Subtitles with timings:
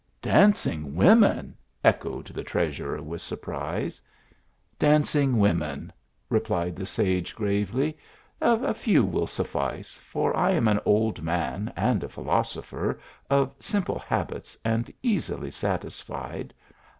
[0.33, 4.01] "Dancing women!" echoed the treasurer with surprise.
[4.79, 5.93] "Dancing women,"
[6.27, 7.95] replied the sage, gravely:
[8.41, 12.87] "a few will suffice; for I am an old man and a THE ARABIAN ASTROLOGER.
[13.27, 16.55] 119 philosopher, of simple habits and easily satisfied.